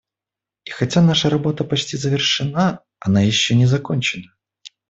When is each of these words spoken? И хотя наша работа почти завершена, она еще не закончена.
И 0.65 0.71
хотя 0.71 0.99
наша 1.03 1.29
работа 1.29 1.63
почти 1.63 1.95
завершена, 1.95 2.83
она 2.99 3.21
еще 3.21 3.53
не 3.53 3.67
закончена. 3.67 4.35